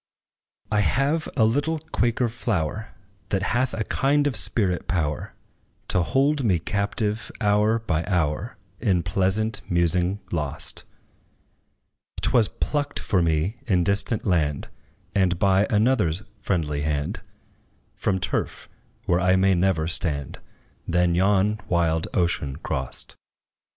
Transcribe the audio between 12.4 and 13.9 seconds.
plucked for me in